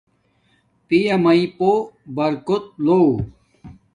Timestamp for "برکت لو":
2.15-2.99